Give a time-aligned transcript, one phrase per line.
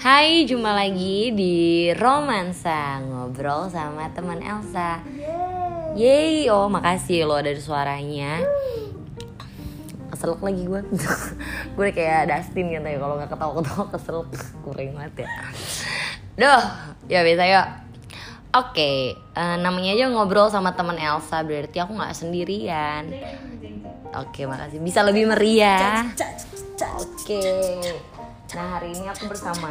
[0.00, 1.56] Hai, jumpa lagi di
[1.92, 4.96] Romansa Ngobrol sama teman Elsa
[5.92, 8.40] Yeay, oh makasih lo dari suaranya
[10.08, 10.80] Keselak lagi gue
[11.76, 14.28] Gue kayak Dustin gitu ya Kalau gak ketawa-ketawa keselak
[14.64, 15.30] Kuring banget ya
[16.40, 16.64] Duh,
[17.04, 17.68] ya biasa yuk
[18.56, 23.04] Oke, eh, namanya aja ngobrol sama teman Elsa Berarti aku gak sendirian
[24.16, 26.08] Oke, makasih Bisa lebih meriah
[26.80, 27.44] Oke.
[28.50, 29.70] Nah hari ini aku bersama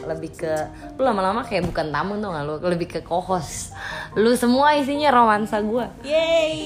[0.00, 0.54] lebih ke
[0.96, 3.76] lu lama-lama kayak bukan tamu tuh nggak lu lebih ke kohos.
[4.16, 5.84] Lu semua isinya romansa gue.
[6.04, 6.56] Yeay.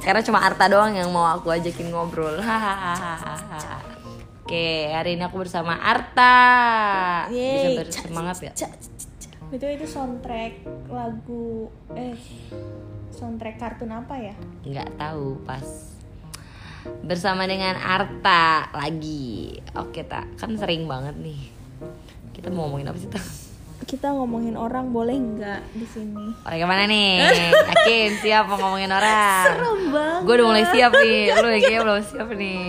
[0.00, 2.38] Karena cuma Arta doang yang mau aku ajakin ngobrol.
[4.46, 6.38] Oke hari ini aku bersama Arta.
[7.34, 7.74] Yeay.
[7.74, 8.52] Bisa bersemangat ya?
[9.50, 11.66] Itu itu soundtrack lagu
[11.98, 12.14] eh
[13.10, 14.34] soundtrack kartun apa ya?
[14.62, 15.98] Nggak tahu pas
[17.04, 19.56] bersama dengan Arta lagi.
[19.76, 21.40] Oke tak kan sering banget nih.
[22.32, 23.24] Kita mau ngomongin apa sih tak?
[23.80, 26.36] Kita ngomongin orang boleh nggak di sini?
[26.44, 27.26] Orang yang mana nih?
[27.50, 29.44] Yakin siap mau ngomongin orang?
[29.50, 30.20] Serem banget.
[30.28, 32.60] Gue udah mulai siap nih, lu kayaknya belum siap nih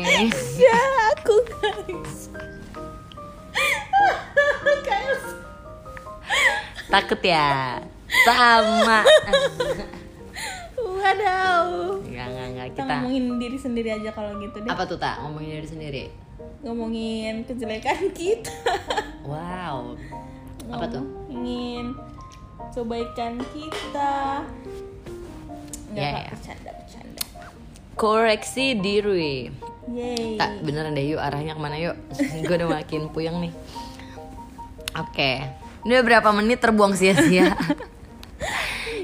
[0.56, 0.80] Ya
[1.14, 2.31] aku guys.
[6.92, 7.80] Takut ya?
[8.28, 9.00] Sama
[11.12, 11.67] Wadaw.
[12.08, 14.72] Enggak, enggak, enggak Kita Kita ngomongin diri sendiri aja kalau gitu deh.
[14.72, 15.20] Apa tuh tak?
[15.20, 16.03] Ngomongin diri sendiri
[16.64, 18.56] Ngomongin kejelekan kita.
[19.28, 20.00] Wow
[20.72, 21.03] Apa tuh?
[21.03, 22.00] Ngomongin
[22.72, 24.48] kebaikan kita.
[25.92, 26.30] Enggak, Kak, ya.
[26.31, 27.23] bercanda, bercanda.
[28.00, 29.52] Koreksi diri
[29.92, 30.40] Yeay.
[30.40, 31.98] Tak, beneran deh yuk arahnya ke mana yuk
[32.48, 33.52] Gue udah makin puyeng nih
[34.96, 35.44] Oke
[35.84, 37.58] Ini udah berapa menit terbuang sia-sia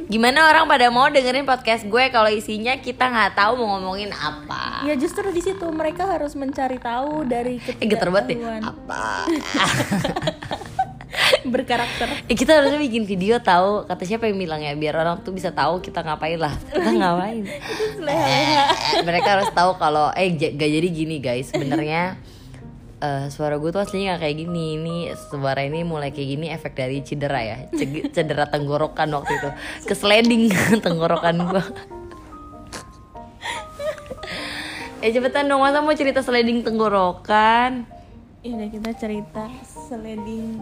[0.08, 4.88] Gimana orang pada mau dengerin podcast gue kalau isinya kita nggak tahu mau ngomongin apa?
[4.88, 8.38] Ya justru di situ mereka harus mencari tahu dari Eh geter banget deh.
[8.39, 9.03] ketidaktahuan Apa?
[11.52, 12.08] berkarakter.
[12.31, 15.52] Eh, kita harusnya bikin video tahu kata siapa yang bilang ya biar orang tuh bisa
[15.52, 17.43] tahu kita ngapain lah kita ngapain
[18.08, 22.15] Eh, mereka harus tahu kalau eh gak jadi gini guys sebenarnya
[23.02, 26.73] eh, suara gue tuh aslinya gak kayak gini ini suara ini mulai kayak gini efek
[26.77, 27.58] dari cedera ya
[28.15, 29.49] cedera tenggorokan waktu itu
[29.85, 30.49] kesliding
[30.85, 31.63] tenggorokan gue
[35.05, 37.97] eh cepetan dong masa mau cerita sliding tenggorokan
[38.45, 40.61] Ya udah kita cerita sliding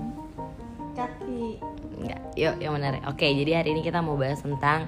[0.96, 1.60] kaki.
[2.02, 3.04] Enggak, yuk yang menarik.
[3.06, 4.88] Oke, jadi hari ini kita mau bahas tentang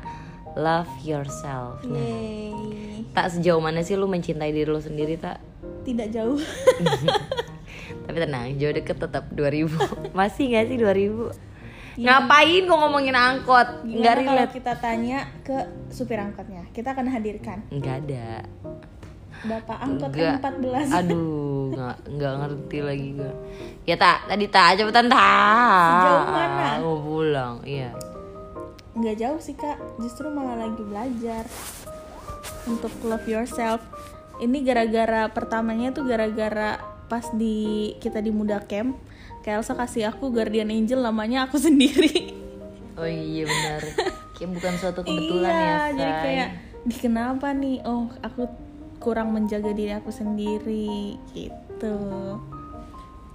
[0.55, 1.83] love yourself.
[1.85, 3.05] Nah, Yeay.
[3.11, 5.37] tak sejauh mana sih lu mencintai diri lu sendiri tak?
[5.87, 6.35] Tidak jauh.
[8.07, 9.71] Tapi tenang, jauh deket tetap 2000
[10.19, 11.31] Masih gak sih 2000?
[11.97, 13.87] Ngapain kok ngomongin angkot?
[13.87, 16.67] Nggak Gimana kalau relate kita tanya ke supir angkotnya?
[16.75, 18.43] Kita akan hadirkan Nggak ada
[19.47, 20.43] Bapak angkot Nggak.
[20.43, 20.87] M14.
[20.93, 23.33] Aduh, nggak, nggak ngerti lagi gue
[23.87, 26.69] Ya tak, tadi tak, cepetan tak Sejauh mana?
[26.83, 27.95] Mau pulang, iya
[28.97, 31.45] nggak jauh sih kak justru malah lagi belajar
[32.65, 33.77] untuk love yourself
[34.41, 36.77] ini gara-gara pertamanya tuh gara-gara
[37.07, 38.99] pas di kita di muda camp
[39.41, 42.35] kayak Elsa kasih aku guardian angel namanya aku sendiri
[42.97, 43.81] Oh iya benar
[44.33, 46.23] Kayak bukan suatu kebetulan iya ya jadi Say.
[46.25, 46.49] kayak
[46.87, 48.49] di kenapa nih oh aku
[48.97, 51.97] kurang menjaga diri aku sendiri gitu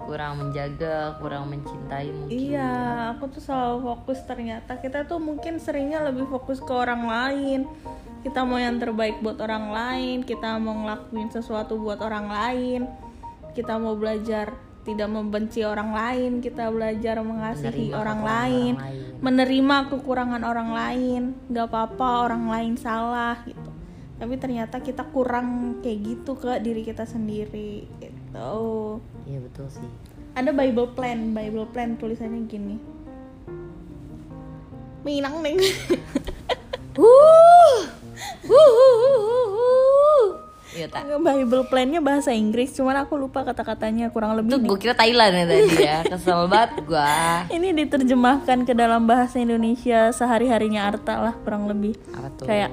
[0.03, 2.35] kurang menjaga, kurang mencintai mungkin.
[2.35, 2.71] Iya,
[3.15, 7.71] aku tuh selalu fokus ternyata kita tuh mungkin seringnya lebih fokus ke orang lain.
[8.23, 12.81] Kita mau yang terbaik buat orang lain, kita mau ngelakuin sesuatu buat orang lain.
[13.53, 19.19] Kita mau belajar tidak membenci orang lain, kita belajar mengasihi Menerima orang lain, orang lain.
[19.19, 21.23] menerima kekurangan orang lain.
[21.51, 23.71] Gak apa-apa orang lain salah gitu.
[24.19, 29.91] Tapi ternyata kita kurang kayak gitu ke diri kita sendiri gitu Iya betul sih.
[30.33, 32.79] ada Bible plan, Bible plan tulisannya gini.
[35.03, 35.59] Minang neng.
[37.01, 37.83] Wuh,
[40.73, 41.05] Iya tak.
[41.21, 44.57] Bible plannya bahasa Inggris, cuman aku lupa kata-katanya kurang lebih.
[44.57, 45.99] gue kira Thailand ya tadi ya.
[46.09, 47.45] Kesel banget gua.
[47.53, 51.93] Ini diterjemahkan ke dalam bahasa Indonesia sehari-harinya Arta lah kurang lebih.
[52.17, 52.47] Apa tuh?
[52.49, 52.73] Kayak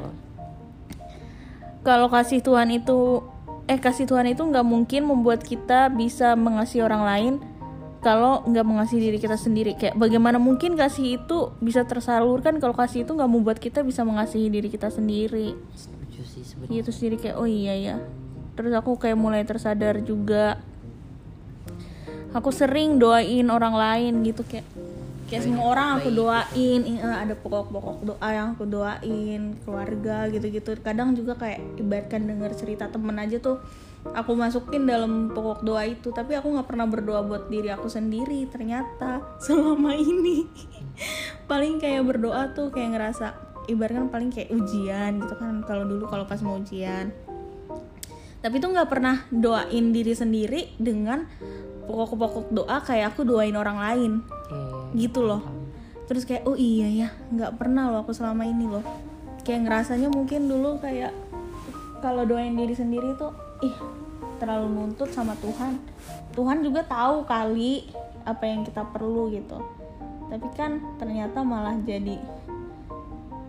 [1.83, 3.23] kalau kasih Tuhan itu
[3.69, 7.33] eh kasih Tuhan itu nggak mungkin membuat kita bisa mengasihi orang lain
[7.99, 9.75] kalau nggak mengasihi diri kita sendiri.
[9.75, 14.47] Kayak bagaimana mungkin kasih itu bisa tersalurkan kalau kasih itu nggak membuat kita bisa mengasihi
[14.47, 15.55] diri kita sendiri.
[15.75, 16.75] Setuju sih sebenarnya.
[16.79, 17.97] gitu sendiri kayak oh iya ya
[18.59, 20.59] terus aku kayak mulai tersadar juga.
[22.35, 24.67] Aku sering doain orang lain gitu kayak
[25.31, 26.81] kayak semua orang aku doain.
[26.83, 30.75] I- eh, ada pokok-pokok doa yang aku doain keluarga gitu-gitu.
[30.83, 33.63] Kadang juga kayak ibaratkan denger cerita temen aja tuh
[34.09, 38.47] aku masukin dalam pokok doa itu tapi aku nggak pernah berdoa buat diri aku sendiri
[38.47, 40.47] ternyata selama ini.
[41.49, 43.27] Paling kayak berdoa tuh kayak ngerasa
[43.69, 47.13] ibaratkan paling kayak ujian gitu kan kalau dulu kalau pas mau ujian.
[48.39, 51.27] Tapi tuh nggak pernah doain diri sendiri dengan
[51.85, 54.13] pokok-pokok doa kayak aku doain orang lain.
[54.49, 55.05] Iya.
[55.05, 55.45] gitu loh.
[56.09, 58.81] terus kayak oh iya ya nggak pernah loh aku selama ini loh.
[59.45, 61.13] Kayak ngerasanya mungkin dulu kayak
[62.01, 63.29] kalau doain diri sendiri tuh
[63.59, 63.75] ih
[64.39, 65.75] terlalu nuntut sama Tuhan.
[66.33, 67.91] Tuhan juga tahu kali
[68.23, 69.59] apa yang kita perlu gitu.
[70.31, 72.17] Tapi kan ternyata malah jadi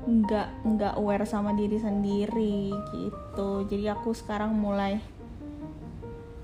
[0.01, 3.65] nggak nggak aware sama diri sendiri gitu.
[3.71, 4.99] Jadi aku sekarang mulai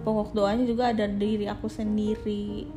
[0.06, 2.70] pokok doanya juga ada diri aku sendiri.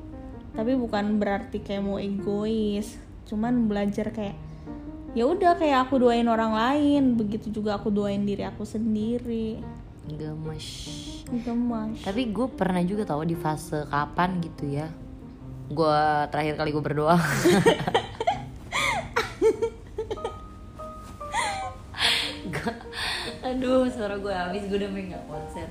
[0.58, 2.98] Tapi bukan berarti kayak mau egois.
[3.30, 4.34] Cuman belajar kayak
[5.14, 7.14] ya udah kayak aku doain orang lain.
[7.14, 9.79] Begitu juga aku doain diri aku sendiri
[10.16, 10.68] gemes
[11.46, 14.90] gemas tapi gue pernah juga tahu di fase kapan gitu ya.
[15.70, 16.02] Gue
[16.34, 17.14] terakhir kali gue berdoa.
[22.50, 22.82] Gua-
[23.54, 25.68] aduh suara gue habis gue udah nggak konser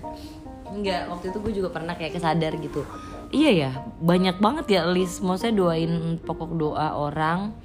[0.69, 2.85] Enggak, waktu itu gue juga pernah kayak kesadar gitu.
[3.33, 3.71] Iya ya,
[4.05, 5.25] banyak banget ya list.
[5.25, 7.57] Maksudnya doain pokok doa orang.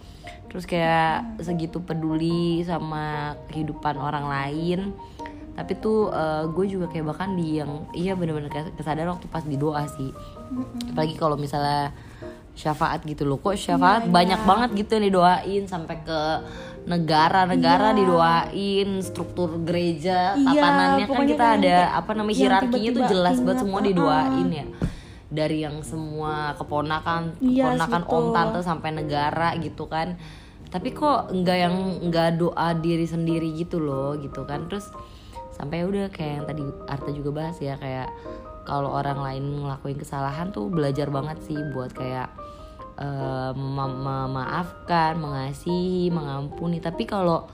[0.48, 4.96] Terus kayak segitu peduli sama kehidupan orang lain
[5.54, 6.10] Tapi tuh
[6.54, 10.10] gue juga kayak bahkan di yang Iya bener-bener kayak kesadar waktu pas di doa sih.
[10.90, 11.94] Apalagi kalau misalnya
[12.54, 13.42] syafaat gitu loh.
[13.42, 16.20] Kok syafaat banyak banget gitu yang didoain Sampai ke
[16.84, 23.38] negara-negara didoain Struktur gereja, Iya, tatanannya kan kita kayak ada apa namanya hierarkinya tuh jelas
[23.40, 24.66] banget semua ah, didoain ya.
[25.34, 28.34] Dari yang semua keponakan Iya, keponakan om betul.
[28.36, 30.18] tante sampai negara gitu kan.
[30.70, 31.76] Tapi kok nggak yang
[32.10, 34.70] nggak doa diri sendiri gitu loh gitu kan.
[34.70, 34.90] Terus
[35.64, 38.12] sampai udah kayak yang tadi Arta juga bahas ya kayak
[38.64, 42.28] kalau orang lain ngelakuin kesalahan tuh belajar banget sih buat kayak
[42.96, 43.96] eh, mema-
[44.28, 46.78] memaafkan mengasihi mengampuni.
[46.78, 47.48] Tapi kalau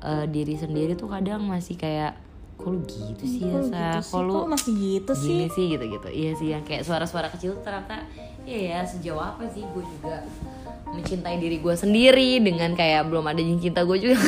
[0.00, 2.14] eh, diri sendiri tuh kadang masih kayak
[2.54, 3.82] kok lu gitu sih ya Sa?
[3.96, 5.26] gitu kok lu Kok masih gitu sih?
[5.28, 6.08] gini sih gitu-gitu.
[6.08, 8.02] Iya sih yang kayak suara-suara kecil tuh ternyata
[8.42, 10.22] iya ya sejauh apa sih gue juga
[10.88, 14.18] mencintai diri gue sendiri dengan kayak belum ada yang cinta gue juga?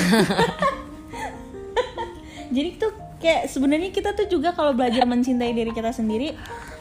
[2.50, 6.34] Jadi tuh kayak sebenarnya kita tuh juga kalau belajar mencintai diri kita sendiri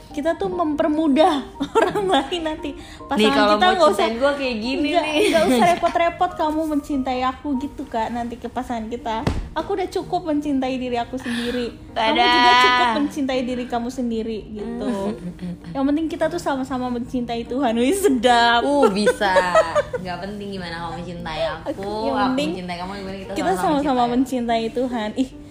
[0.09, 1.45] kita tuh mempermudah
[1.77, 2.74] orang lain nanti.
[3.06, 5.27] Pasangan nih kalau kita nggak usah gue kayak gini nggak nih.
[5.30, 9.21] nggak usah repot-repot kamu mencintai aku gitu kak nanti ke pasangan kita.
[9.53, 11.77] Aku udah cukup mencintai diri aku sendiri.
[11.94, 12.25] Kamu Dadah.
[12.25, 14.89] juga cukup mencintai diri kamu sendiri gitu.
[15.77, 17.77] Yang penting kita tuh sama-sama mencintai Tuhan.
[17.77, 18.65] Wih sedap.
[18.65, 19.53] Uh bisa.
[20.01, 24.03] Nggak penting gimana kamu mencintai aku Yang aku penting mencintai kamu gimana kita, kita sama-sama
[24.09, 25.09] mencintai Tuhan.
[25.13, 25.48] Ih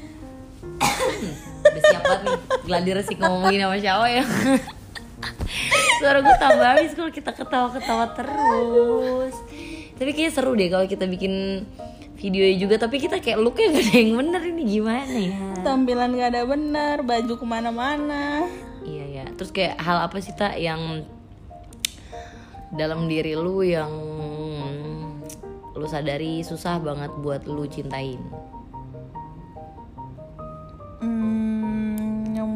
[0.79, 2.39] udah siap banget nih.
[2.65, 4.25] Gladi resik ngomongin sama Syawa ya?
[5.99, 9.35] Suara gue tambah habis kalau kita ketawa-ketawa terus.
[9.99, 11.67] Tapi kayaknya seru deh kalau kita bikin
[12.19, 12.75] videonya juga.
[12.79, 15.39] Tapi kita kayak looknya gak ada yang bener ini gimana ya?
[15.67, 18.47] Tampilan gak ada benar baju ke mana-mana.
[18.87, 21.05] Iya ya terus kayak hal apa sih tak yang
[22.73, 23.91] dalam diri lu yang
[25.79, 28.19] lu sadari susah banget buat lu cintain
[30.99, 32.51] Hmm, yang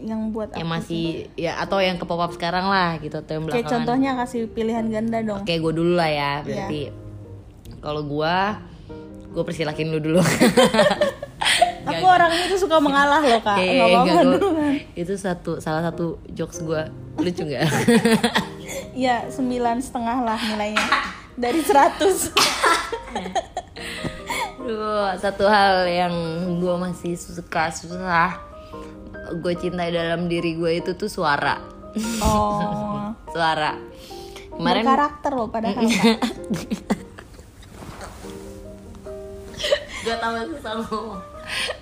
[0.00, 3.44] yang buat yang masih ya atau yang ke pop up sekarang lah gitu atau yang
[3.44, 5.44] Kayak belakangan contohnya kasih pilihan ganda dong.
[5.44, 6.32] Oke, gue dulu lah ya.
[6.40, 6.88] Berarti
[7.78, 8.36] kalau gue,
[9.30, 10.20] gue persilakin lu dulu.
[11.82, 13.58] Aku orangnya tuh suka mengalah loh kak.
[13.58, 14.74] Oke, Nggak apa-apa enggak, gua- duluan.
[14.94, 16.82] itu satu salah satu jokes gue
[17.18, 17.66] lucu nggak?
[18.92, 20.84] Ya sembilan setengah lah nilainya
[21.34, 22.32] dari 100
[24.62, 26.14] Aduh, satu hal yang
[26.62, 28.38] gue masih suka susah
[29.32, 31.58] gue cintai dalam diri gue itu tuh suara,
[32.22, 33.10] Oh.
[33.34, 33.74] suara.
[34.54, 35.82] Kemarin Karakter loh padahal.
[35.82, 36.18] Kak.
[40.02, 41.20] gue tambah susah ngomong.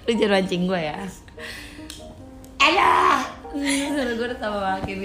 [0.09, 0.97] Lu jangan mancing gue ya.
[2.61, 2.93] Ada.
[3.93, 4.99] Suara gue udah tambah makin.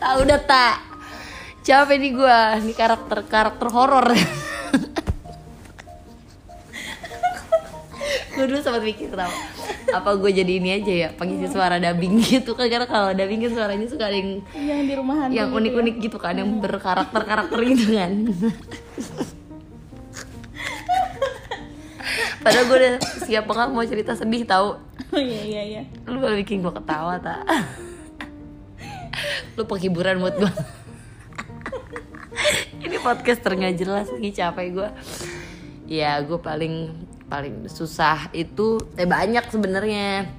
[0.00, 0.76] Tahu udah tak?
[1.60, 4.16] Capek nih gue, ini karakter karakter horor.
[8.36, 9.32] Gue dulu sempat mikir tau
[9.96, 12.68] apa gue jadi ini aja ya pengisi suara dubbing gitu kan.
[12.68, 15.56] Karena kalau dubbing kan suaranya suka ada yang yang di rumah yang gitu ya.
[15.56, 18.12] unik-unik gitu kan yang berkarakter karakter gitu kan.
[22.44, 22.94] Padahal gue udah
[23.26, 24.78] siap banget mau cerita sedih tau.
[25.10, 25.82] Oh iya iya iya.
[26.04, 27.46] lu malah bikin gue ketawa tak
[29.56, 30.52] lu penghiburan buat gue
[32.84, 34.88] ini podcaster nggak jelas lagi capek gue
[35.88, 40.30] ya gue paling paling susah itu eh banyak sebenarnya.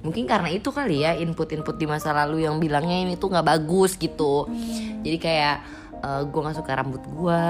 [0.00, 4.00] Mungkin karena itu kali ya input-input di masa lalu yang bilangnya ini tuh nggak bagus
[4.00, 4.48] gitu.
[5.04, 5.56] Jadi kayak
[6.00, 7.44] uh, gue nggak suka rambut gue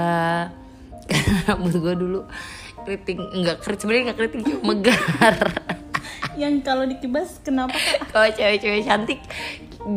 [1.11, 2.19] karena rambut gue dulu
[2.81, 5.37] keriting nggak keriting sebenarnya nggak keriting cuma megar.
[6.41, 7.75] Yang kalau dikibas kenapa
[8.11, 9.19] kalau cewek-cewek cantik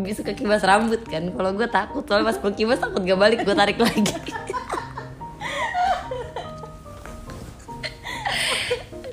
[0.03, 1.31] bisa kibas rambut kan.
[1.31, 4.03] Kalau gue takut soalnya pas gue kibas takut gak balik gue tarik lagi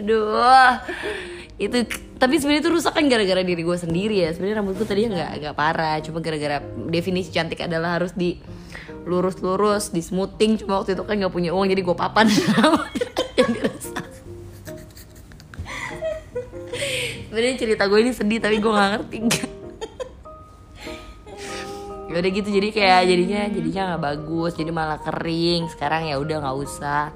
[0.01, 0.81] aduh
[1.61, 1.77] itu
[2.17, 4.29] tapi sebenarnya itu rusak kan gara-gara diri gue sendiri ya.
[4.33, 5.97] Sebenarnya rambut gue tadinya nggak nggak parah.
[6.05, 8.37] Cuma gara-gara definisi cantik adalah harus di
[9.05, 10.61] lurus-lurus di smoothing.
[10.61, 12.29] Cuma waktu itu kan nggak punya uang jadi gue papan
[13.61, 14.05] rusak
[17.31, 19.17] sebenarnya cerita gue ini sedih tapi gue nggak ngerti.
[22.11, 24.51] Ya udah gitu jadi kayak jadinya jadinya nggak bagus.
[24.59, 25.71] Jadi malah kering.
[25.71, 27.15] Sekarang ya udah nggak usah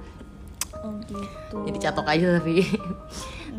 [0.85, 1.55] oh gitu.
[1.65, 2.61] Jadi catok aja tapi.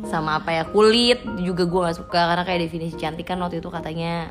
[0.07, 3.69] Sama apa ya kulit juga gue nggak suka karena kayak definisi cantik kan waktu itu
[3.69, 4.31] katanya.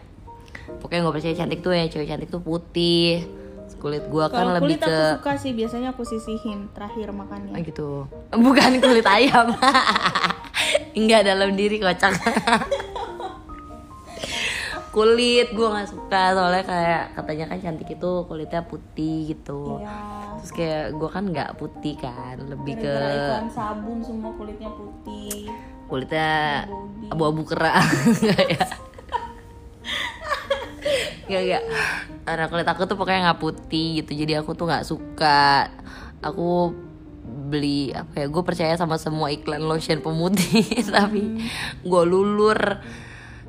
[0.80, 3.28] Pokoknya gue percaya cantik tuh ya cewek cantik tuh putih.
[3.76, 7.18] Kulit gue kan kalau lebih kulit ke aku suka sih biasanya aku sisihin terakhir Ah,
[7.22, 8.08] makannya gitu.
[8.46, 9.54] Bukan kulit ayam.
[10.98, 12.16] Enggak dalam diri kocak
[14.96, 16.24] kulit gue nggak suka.
[16.32, 19.84] Soalnya kayak katanya kan cantik itu kulitnya putih gitu.
[19.84, 20.00] Iya.
[20.40, 25.52] Terus kayak gue kan nggak putih kan lebih ke gara-gara iklan sabun semua kulitnya putih.
[25.92, 26.64] Kulitnya
[27.12, 27.44] abu-abu.
[27.44, 27.76] kera
[28.24, 28.66] Nggak ya.
[31.26, 31.64] Gak gak
[32.26, 35.68] Karena kulit aku tuh pokoknya nggak putih gitu Jadi aku tuh nggak suka.
[36.24, 36.72] Aku
[37.26, 40.64] beli apa ya gue percaya sama semua iklan lotion pemutih
[40.96, 41.44] tapi
[41.84, 42.80] gue lulur.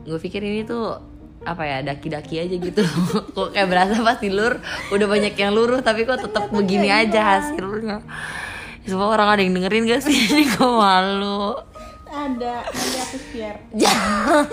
[0.02, 1.15] Gue pikir ini tuh
[1.46, 2.82] apa ya daki-daki aja gitu.
[3.38, 4.58] Kok kayak berasa pas dilur
[4.90, 8.02] udah banyak yang luruh tapi kok tetap begini aja hasilnya.
[8.86, 10.14] Semua orang ada yang dengerin gak sih?
[10.14, 11.58] Ini kok malu?
[12.06, 13.58] Ada nanti aku share.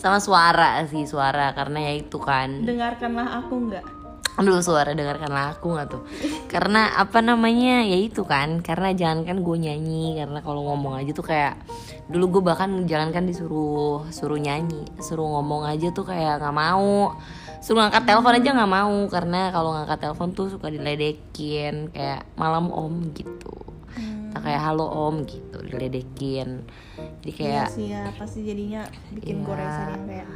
[0.00, 2.66] Sama suara sih suara karena ya itu kan.
[2.66, 3.99] Dengarkanlah aku nggak
[4.40, 6.02] aduh suara dengarkanlah aku nggak tuh?
[6.48, 7.84] Karena apa namanya?
[7.84, 11.60] Ya itu kan karena jangan kan gue nyanyi karena kalau ngomong aja tuh kayak
[12.08, 17.12] dulu gue bahkan jangan kan disuruh suruh nyanyi suruh ngomong aja tuh kayak nggak mau.
[17.60, 22.72] Suruh ngangkat telepon aja nggak mau karena kalau ngangkat telepon tuh suka diledekin kayak malam
[22.72, 23.52] om gitu.
[24.32, 26.64] Tak kayak halo om gitu diledekin.
[27.20, 29.44] Jadi kayak Iya sih ya pasti jadinya bikin Iya.
[29.44, 30.28] goresan yang kayak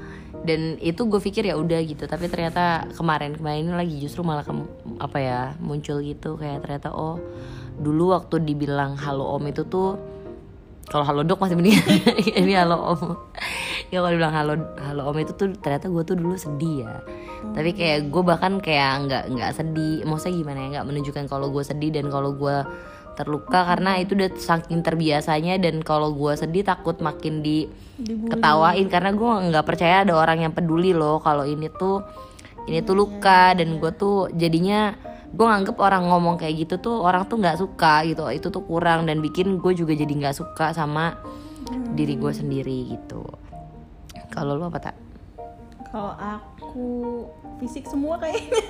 [0.43, 2.05] dan itu gue pikir ya udah gitu.
[2.05, 6.35] Tapi ternyata kemarin kemarin ini lagi justru malah kem- apa ya muncul gitu.
[6.35, 7.23] Kayak ternyata oh
[7.79, 9.99] dulu waktu dibilang halo om itu tuh
[10.85, 11.81] kalau halo dok masih mending
[12.43, 13.01] ini halo om.
[13.89, 16.95] Ya kalau dibilang halo halo om itu tuh ternyata gue tuh dulu sedih ya.
[17.55, 20.05] Tapi kayak gue bahkan kayak nggak nggak sedih.
[20.05, 22.57] Maksudnya gimana ya nggak menunjukkan kalau gue sedih dan kalau gue
[23.15, 28.31] terluka karena itu udah saking terbiasanya dan kalau gue sedih takut makin di dibully.
[28.35, 28.87] ketawain.
[28.91, 32.03] Karena gue nggak percaya ada orang yang peduli loh kalau ini tuh
[32.67, 33.55] ini tuh luka.
[33.55, 34.95] Dan gue tuh jadinya
[35.35, 38.27] gue nganggep orang ngomong kayak gitu tuh orang tuh nggak suka gitu.
[38.31, 41.15] Itu tuh kurang dan bikin gue juga jadi nggak suka sama
[41.95, 43.23] diri gue sendiri gitu.
[44.35, 45.04] Kalau lu apa tak
[45.95, 46.91] kalau aku
[47.63, 48.59] fisik semua kayaknya.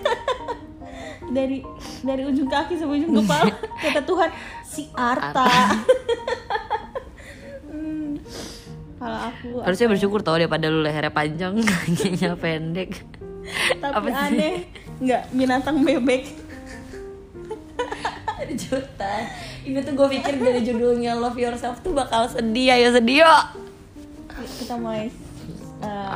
[1.24, 1.64] Dari
[2.04, 3.48] dari ujung kaki sampai ujung kepala.
[3.82, 5.48] Kata Tuhan si Arta.
[7.74, 8.16] Hmm.
[9.02, 13.02] kalau aku harusnya bersyukur tau daripada lu lehernya panjang kakinya pendek.
[13.82, 14.70] Tapi apa aneh
[15.02, 16.30] nggak binatang bebek.
[18.38, 19.12] Ada juta
[19.66, 23.44] ini tuh gue pikir dari judulnya love yourself tuh bakal sedih ayo sedih yuk
[24.62, 25.08] kita mulai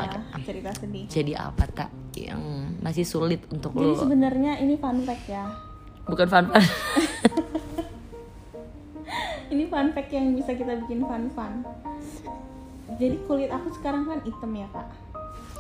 [0.07, 1.05] uh, cerita sedih.
[1.11, 5.51] Jadi apa tak yang masih sulit untuk jadi lu sebenarnya ini fun fact ya.
[6.07, 6.59] Bukan fun fun
[9.53, 11.53] ini fun fact yang bisa kita bikin fun fun.
[12.99, 14.89] Jadi kulit aku sekarang kan hitam ya kak.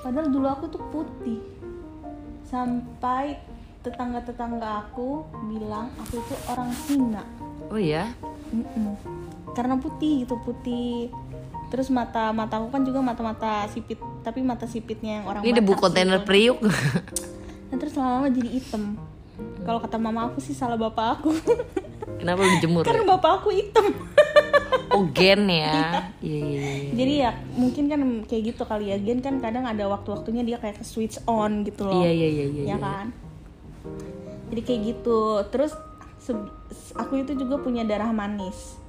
[0.03, 1.41] Padahal dulu aku tuh putih.
[2.49, 3.37] Sampai
[3.85, 7.23] tetangga-tetangga aku bilang aku itu orang Cina.
[7.69, 8.09] Oh ya
[8.49, 8.97] Mm-mm.
[9.53, 11.13] karena putih gitu putih
[11.69, 16.25] terus mata mataku kan juga mata-mata sipit tapi mata sipitnya yang orang ini debu kontainer
[16.25, 16.61] priuk.
[17.69, 18.97] Nah, terus lama-lama jadi hitam.
[19.69, 21.37] Kalau kata mama aku sih salah bapak aku.
[22.17, 22.83] Kenapa lu dijemur?
[22.89, 23.93] Karena bapak aku hitam.
[24.89, 26.09] Oh gen ya?
[26.25, 26.41] Iya.
[26.41, 28.97] Iya iya jadi ya mungkin kan kayak gitu kali ya.
[28.97, 32.01] Gen kan kadang ada waktu-waktunya dia kayak ke switch on gitu loh.
[32.01, 33.13] Iya iya iya iya ya kan?
[34.49, 35.45] Jadi kayak gitu.
[35.53, 35.77] Terus
[36.97, 38.81] aku itu juga punya darah manis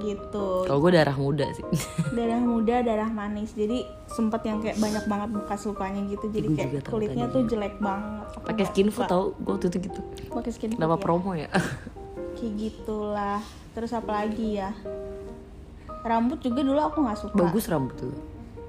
[0.00, 1.62] gitu Kalau gue darah muda sih.
[2.16, 6.56] darah muda darah manis jadi sempet yang kayak banyak banget bekas lukanya gitu jadi Gue
[6.56, 10.00] kayak kulitnya tuh jelek banget Pakai skin food tau, gue waktu itu gitu.
[10.32, 10.96] pakai skin food ya.
[10.98, 11.48] promo ya?
[12.36, 13.38] kayak gitulah
[13.72, 14.74] terus apa lagi ya
[16.02, 18.10] rambut juga dulu aku nggak suka Bagus rambut tuh.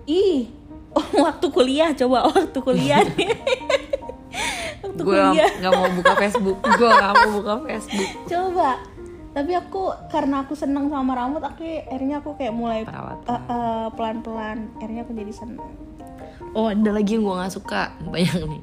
[0.06, 0.46] ih
[0.94, 3.34] oh, waktu kuliah coba waktu kuliah nih
[4.86, 6.58] waktu Gue kuliah nggak mau buka Facebook.
[6.62, 8.10] Gue nggak mau buka Facebook.
[8.30, 8.70] coba
[9.34, 13.26] tapi aku karena aku seneng sama rambut aku akhirnya aku kayak mulai Perawatan.
[13.28, 15.74] eh, eh, pelan-pelan akhirnya aku jadi seneng
[16.54, 18.62] Oh ada lagi yang gue nggak suka banyak nih.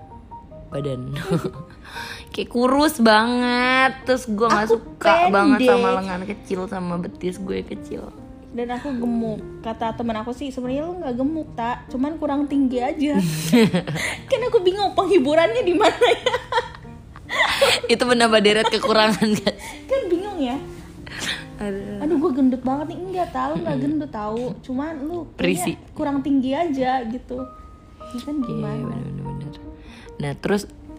[0.72, 1.12] Badan.
[2.32, 4.08] Kayak kurus banget.
[4.08, 5.68] Terus gue nggak suka banget pendek.
[5.76, 8.08] sama lengan kecil sama betis gue kecil.
[8.52, 12.84] dan aku gemuk kata temen aku sih sebenarnya lu nggak gemuk tak cuman kurang tinggi
[12.84, 13.16] aja
[14.28, 16.36] kan aku bingung penghiburannya di mana ya
[17.86, 19.54] Itu menambah deret kekurangan kan.
[19.84, 20.56] kan bingung ya
[21.56, 22.00] Aduh.
[22.00, 26.50] aduh gue gendut banget nih enggak tahu nggak gendut tahu cuman lu kayaknya kurang tinggi
[26.50, 27.38] aja gitu
[28.08, 29.52] ya kan Iya gimana bener-bener.
[30.18, 30.66] Nah terus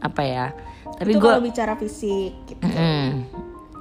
[0.00, 0.46] apa ya?
[0.94, 2.62] Tapi gue kalau bicara fisik gitu.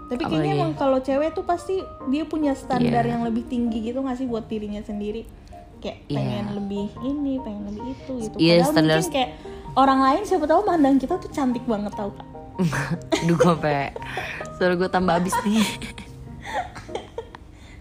[0.04, 1.80] tapi kayaknya emang kalau cewek tuh pasti
[2.10, 3.16] dia punya standar Iya.
[3.16, 5.24] yang lebih tinggi gitu nggak sih buat dirinya sendiri
[5.80, 6.18] kayak Iya.
[6.18, 9.32] pengen lebih ini pengen lebih itu gitu Iya, padahal standar- mungkin kayak
[9.74, 12.28] orang lain siapa tahu mandang kita tuh cantik banget tau kak.
[13.24, 13.90] Aduh gue sampai
[14.58, 15.66] Suara gue tambah habis nih.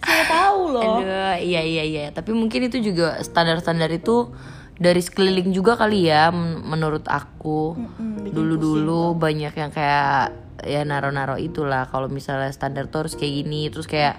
[0.00, 0.97] Siapa tahu loh.
[1.02, 2.04] Aduh iya iya iya.
[2.09, 4.32] Tapi mungkin itu juga standar-standar itu
[4.80, 7.76] Dari sekeliling juga kali ya men- Menurut aku.
[7.76, 10.32] Mm-mm, Dulu-dulu banyak yang kayak
[10.64, 11.85] Ya naro-naro itulah.
[11.88, 14.16] Kalau misalnya standar tuh harus kayak gini Terus kayak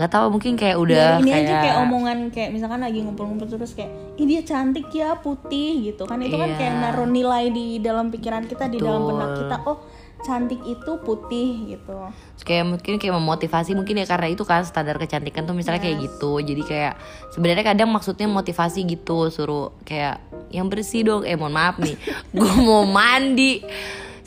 [0.00, 3.44] nggak tahu mungkin kayak udah Ya, ini kayak, aja kayak omongan kayak misalkan lagi ngumpul-ngumpul
[3.46, 6.16] terus kayak ih dia cantik ya putih gitu kan.
[6.24, 6.58] Itu kan Iya.
[6.58, 9.10] kayak naruh nilai di dalam pikiran kita di dalam Betul.
[9.12, 9.78] benak kita oh
[10.20, 11.96] cantik itu putih gitu.
[12.36, 15.96] Terus kayak mungkin kayak memotivasi mungkin ya karena itu kan standar kecantikan tuh misalnya kayak
[16.00, 16.40] gitu.
[16.40, 16.94] Jadi kayak
[17.32, 20.20] sebenarnya kadang maksudnya motivasi gitu suruh kayak
[20.52, 21.22] yang bersih dong.
[21.24, 21.96] Eh mohon maaf nih.
[22.36, 23.64] Gue mau mandi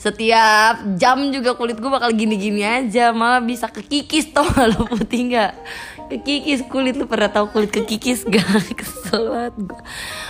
[0.04, 5.32] setiap jam juga kulit gue bakal gini-gini aja malah bisa kekikis tau gak lo putih
[5.32, 5.52] nggak?
[6.12, 8.44] Kekikis kulit lu pernah tahu kulit kekikis gak
[8.78, 9.82] kesel banget gue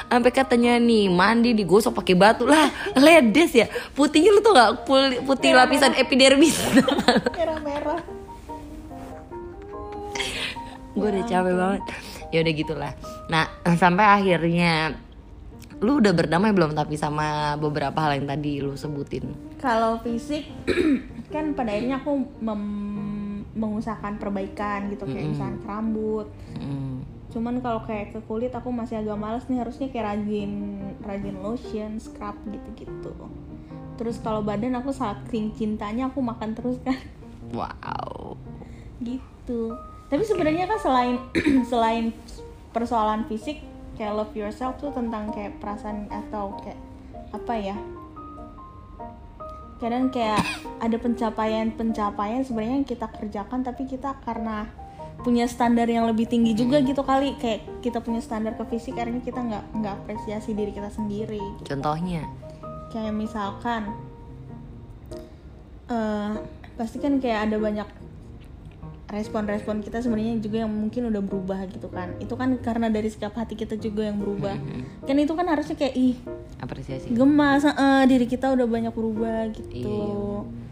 [0.07, 2.70] sampai katanya nih mandi digosok pakai batu lah.
[2.94, 3.66] Ledes ya.
[3.99, 4.87] Putihnya lu tuh gak
[5.27, 6.55] putih lapisan epidermis.
[7.35, 7.99] Merah-merah.
[10.94, 11.83] Gue udah capek banget.
[12.31, 12.92] Ya udah gitulah.
[13.27, 14.94] Nah sampai akhirnya
[15.85, 19.37] lu udah berdamai belum tapi sama beberapa hal yang tadi lu sebutin?
[19.61, 20.49] Kalau fisik
[21.35, 26.27] kan pada akhirnya aku mem- mengusahakan perbaikan gitu kayak misalkan ke rambut.
[26.57, 27.05] Hmm.
[27.35, 31.99] cuman kalau kayak ke kulit aku masih agak males nih harusnya kayak rajin rajin lotion
[31.99, 33.11] scrub gitu-gitu.
[33.99, 36.94] Terus kalau badan aku saking cintanya aku makan terus kan.
[37.51, 38.38] Wow.
[39.03, 39.75] Gitu.
[40.07, 41.16] Tapi sebenarnya kan selain
[41.70, 42.14] selain
[42.70, 46.78] persoalan fisik kayak love yourself tuh tentang kayak perasaan atau kayak
[47.35, 47.76] apa ya?
[49.83, 50.42] Kadang kayak
[50.78, 54.70] ada pencapaian-pencapaian sebenarnya yang kita kerjakan tapi kita karena
[55.24, 57.35] punya standar yang lebih tinggi juga gitu kali.
[57.40, 61.74] Kayak kita punya standar ke fisik akhirnya kita nggak nggak apresiasi diri kita sendiri gitu.
[61.74, 62.26] contohnya?
[62.92, 63.90] Kayak misalkan
[65.85, 66.33] eh
[66.74, 67.88] pasti kan kayak ada banyak
[69.14, 72.18] respon-respon kita sebenarnya juga yang mungkin udah berubah gitu kan.
[72.18, 74.59] Itu kan karena dari sikap hati kita juga yang berubah.
[75.03, 76.14] Kan itu kan harusnya kayak ih
[76.59, 77.12] apresiasi.
[77.12, 79.70] gemas eh, diri kita udah banyak berubah gitu.
[79.70, 80.62] Iya.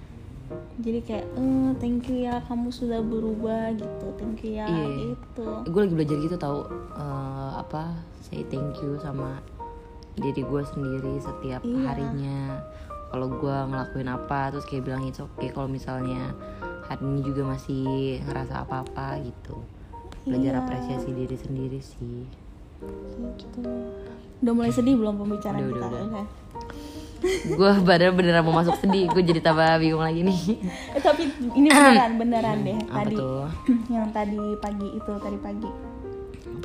[0.82, 4.06] jadi kayak eh thank you ya kamu sudah berubah gitu.
[4.16, 5.14] Thank you ya Iya.
[5.14, 5.48] gitu.
[5.70, 6.58] Gue lagi belajar gitu tahu
[6.92, 9.38] eh, apa say thank you sama
[10.12, 11.80] diri gue sendiri setiap Iya.
[11.86, 12.40] harinya.
[13.08, 16.32] Kalau gue ngelakuin apa terus kayak bilang itu oke kalau misalnya
[16.82, 17.84] hari ini juga masih
[18.22, 19.56] ngerasa apa-apa gitu.
[20.22, 20.60] Belajar Iya.
[20.60, 22.26] apresiasi diri sendiri sih.
[23.36, 23.60] Gitu.
[24.42, 25.86] Udah mulai sedih belum pembicaraan Udah, kita?
[25.86, 26.26] udah,
[27.54, 29.06] gue beneran beneran mau masuk sedih.
[29.08, 30.40] Gue jadi tambah bingung lagi nih.
[30.90, 32.78] Eh, tapi ini beneran beneran deh.
[32.82, 33.46] apa tadi tuh?
[33.94, 35.70] yang tadi pagi itu tadi pagi.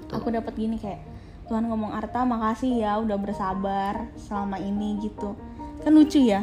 [0.10, 1.02] Aku dapat gini kayak
[1.48, 5.38] Tuhan ngomong Arta makasih ya udah bersabar selama ini gitu.
[5.82, 6.42] Kan lucu ya.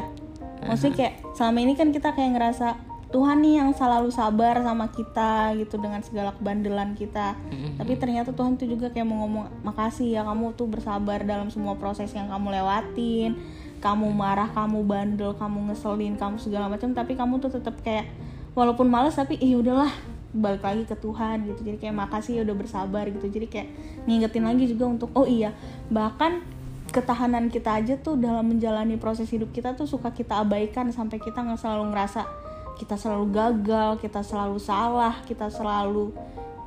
[0.63, 2.67] Maksudnya kayak selama ini kan kita kayak ngerasa
[3.15, 7.39] Tuhan nih yang selalu sabar sama kita gitu dengan segala kebandelan kita.
[7.79, 11.79] Tapi ternyata Tuhan tuh juga kayak mau ngomong makasih ya kamu tuh bersabar dalam semua
[11.79, 13.39] proses yang kamu lewatin.
[13.79, 18.11] Kamu marah kamu bandel kamu ngeselin kamu segala macam tapi kamu tuh tetap kayak
[18.51, 19.95] walaupun males tapi eh udahlah
[20.35, 21.71] balik lagi ke Tuhan gitu.
[21.71, 23.31] Jadi kayak makasih ya udah bersabar gitu.
[23.31, 23.69] Jadi kayak
[24.11, 25.55] ngingetin lagi juga untuk oh iya
[25.87, 26.43] bahkan
[26.91, 31.39] ketahanan kita aja tuh dalam menjalani proses hidup kita tuh suka kita abaikan sampai kita
[31.43, 32.44] nggak selalu ngerasa
[32.75, 36.11] kita selalu gagal kita selalu salah kita selalu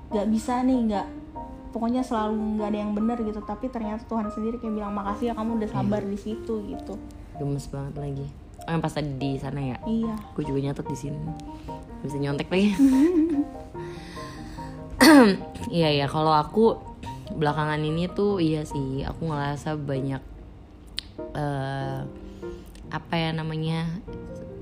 [0.08, 1.06] nggak bisa nih nggak
[1.68, 3.40] pokoknya selalu nggak ada yang benar gitu.
[3.44, 6.96] Tapi ternyata Tuhan sendiri kayak bilang makasih ya kamu udah sabar di situ gitu.
[7.36, 8.26] Gemes banget lagi.
[8.66, 9.76] Oh yang pas tadi di sana ya?
[9.88, 10.14] Iya.
[10.36, 11.20] Gue juga nyatet di sini.
[12.04, 12.72] Bisa nyontek lagi.
[15.68, 16.76] Iya ya kalau aku
[17.32, 19.04] belakangan ini tuh iya sih.
[19.08, 20.20] Aku ngerasa banyak
[21.32, 22.00] eh
[22.88, 23.88] apa ya namanya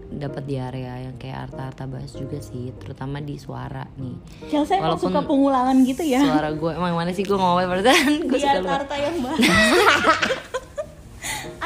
[0.07, 4.17] dapat di area yang kayak arta-arta bahas juga sih terutama di suara nih.
[4.47, 6.23] Chelsea emang Walaupun suka pengulangan gitu ya?
[6.23, 9.41] Suara gue emang mana sih gue ngomong perasaan gue suka lupa Arta yang bahas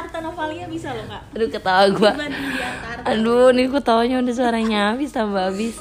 [0.00, 1.22] Arta Novalia bisa loh kak.
[1.36, 5.76] Aduh ketawa gue Arta Arta Aduh, nih aku taunya udah suaranya habis tambah habis.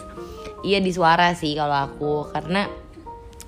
[0.60, 2.67] Iya di suara sih kalau aku karena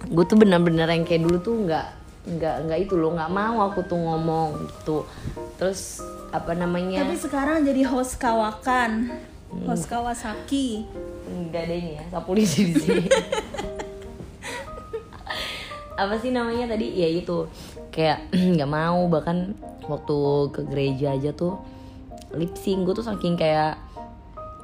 [0.08, 3.84] gue tuh bener-bener yang kayak dulu tuh nggak nggak nggak itu loh nggak mau aku
[3.84, 5.04] tuh ngomong gitu.
[5.60, 6.00] Terus
[6.32, 7.04] apa namanya?
[7.04, 9.12] tapi sekarang jadi host kawakan
[9.68, 10.88] host Kawasaki
[11.32, 13.08] Enggak ada ini ya, sapu di sini.
[16.02, 16.92] apa sih namanya tadi?
[17.00, 17.48] Ya itu
[17.92, 19.56] kayak nggak mau bahkan
[19.88, 20.18] waktu
[20.56, 21.60] ke gereja aja tuh
[22.36, 23.76] lip sync gue tuh saking kayak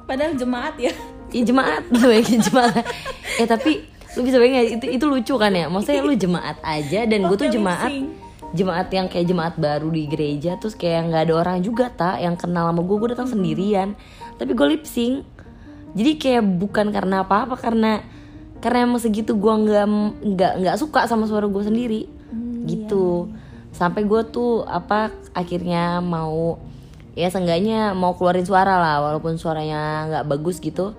[0.08, 0.92] padahal jemaat ya
[1.28, 2.84] ya jemaat lu ya jemaat
[3.36, 3.84] ya tapi
[4.16, 7.48] lu bisa bayangin itu itu lucu kan ya maksudnya lu jemaat aja dan gue tuh
[7.52, 7.92] jemaat.
[8.56, 12.32] Jemaat yang kayak jemaat baru di gereja terus kayak nggak ada orang juga tak yang
[12.38, 13.88] kenal sama gue gue datang sendirian.
[14.40, 15.24] Tapi gue lip sync.
[15.92, 18.00] Jadi kayak bukan karena apa apa karena
[18.58, 19.86] karena emang segitu gue nggak
[20.34, 22.02] nggak nggak suka sama suara gue sendiri.
[22.68, 23.32] Gitu.
[23.68, 26.58] sampai gue tuh apa akhirnya mau
[27.14, 30.96] ya seenggaknya mau keluarin suara lah walaupun suaranya nggak bagus gitu.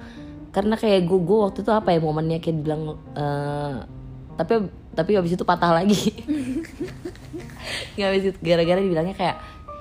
[0.50, 3.74] Karena kayak gue gue waktu itu apa ya momennya kayak bilang eh,
[4.40, 6.12] tapi tapi habis itu patah lagi
[7.98, 9.38] nggak itu gara-gara dibilangnya kayak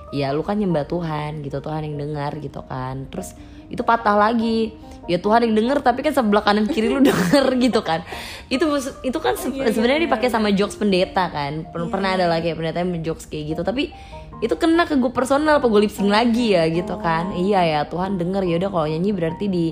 [0.09, 3.09] ya lu kan nyembah Tuhan gitu Tuhan yang dengar gitu kan.
[3.13, 3.37] Terus
[3.69, 4.73] itu patah lagi.
[5.09, 8.05] Ya Tuhan yang denger tapi kan sebelah kanan kiri lu denger gitu kan.
[8.53, 8.69] Itu
[9.05, 11.65] itu kan se- sebenarnya dipakai sama jokes pendeta kan.
[11.69, 13.61] Per- pernah ada lah kayak pendeta yang jokes kayak gitu.
[13.65, 13.93] Tapi
[14.39, 17.33] itu kena ke gue personal apa gue lip sync lagi ya gitu kan.
[17.37, 18.45] Iya ya Tuhan denger.
[18.45, 19.67] Ya udah kalau nyanyi berarti di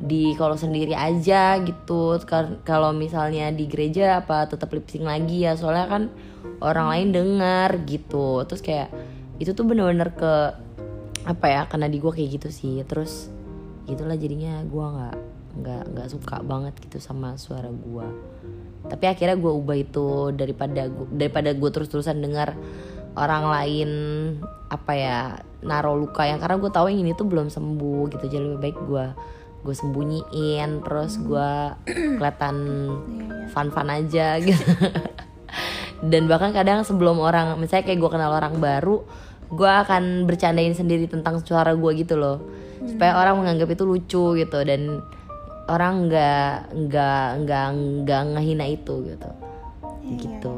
[0.00, 2.16] di kalau sendiri aja gitu.
[2.64, 5.54] Kalau misalnya di gereja apa tetap lip sync lagi ya?
[5.54, 6.02] Soalnya kan
[6.64, 8.42] orang lain dengar gitu.
[8.48, 8.88] Terus kayak
[9.40, 10.34] itu tuh bener-bener ke
[11.28, 12.80] apa ya karena di gue kayak gitu sih.
[12.88, 13.28] Terus
[13.84, 15.16] gitulah jadinya gue nggak
[15.50, 18.06] nggak nggak suka banget gitu sama suara gue
[18.86, 22.56] tapi akhirnya gue ubah itu daripada gua, daripada gue terus-terusan dengar
[23.18, 23.90] orang lain
[24.70, 25.18] apa ya
[25.60, 28.24] naruh luka yang karena gue tahu yang ini tuh belum sembuh gitu.
[28.30, 29.06] Jadi lebih baik gue
[29.60, 31.50] gue sembunyiin terus gue
[32.16, 32.56] kelihatan
[33.52, 34.64] fun-fun aja gitu.
[36.00, 39.04] Dan bahkan kadang sebelum orang misalnya kayak gue kenal orang baru
[39.50, 42.40] gue akan bercandain sendiri tentang suara gue gitu loh.
[42.86, 45.04] Supaya orang menganggap itu lucu gitu dan
[45.68, 47.66] orang nggak nggak nggak
[48.06, 49.30] nggak ngehina itu gitu.
[50.16, 50.56] Gitu.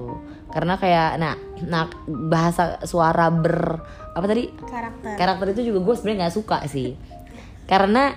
[0.52, 1.34] Karena kayak nah
[1.66, 4.52] nah bahasa suara ber apa tadi?
[4.52, 5.14] Karakter.
[5.16, 6.94] Karakter itu juga gue sebenarnya nggak suka sih.
[7.66, 8.12] Karena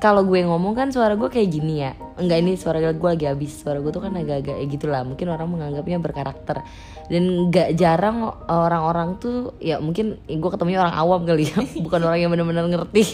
[0.00, 1.92] kalau gue ngomong kan suara gue kayak gini ya.
[2.16, 3.52] Enggak ini suara gue lagi habis.
[3.60, 5.04] Suara gue tuh kan agak-agak ya gitulah.
[5.04, 6.64] Mungkin orang menganggapnya berkarakter.
[7.12, 11.60] Dan nggak jarang orang-orang tuh ya mungkin gue ketemunya orang awam kali ya.
[11.84, 13.04] Bukan orang yang benar-benar ngerti.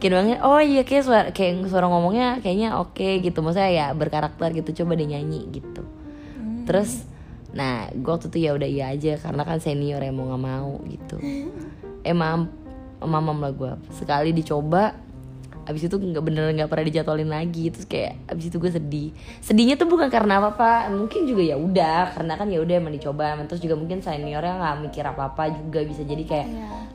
[0.00, 3.44] Kayak bilangnya oh iya kayak suara kayak suara ngomongnya kayaknya oke gitu.
[3.44, 5.84] Maksudnya ya berkarakter gitu coba deh nyanyi gitu.
[6.64, 7.04] Terus
[7.52, 10.80] nah gue waktu itu ya udah iya aja karena kan senior yang mau nggak mau
[10.88, 11.20] gitu.
[12.00, 12.48] Emang
[13.04, 15.03] mamam lah gue sekali dicoba
[15.64, 19.08] abis itu nggak bener nggak pernah dijadwalin lagi terus kayak abis itu gue sedih.
[19.40, 22.94] Sedihnya tuh bukan karena apa apa mungkin juga ya udah karena kan ya udah emang
[22.94, 23.36] dicoba.
[23.48, 26.48] Terus juga mungkin seniornya nggak mikir apa apa juga bisa jadi kayak